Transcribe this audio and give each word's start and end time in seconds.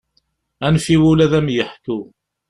Anef 0.65 0.85
i 0.95 0.97
wul 1.01 1.19
ad 1.25 1.33
am-yeḥku. 1.39 1.99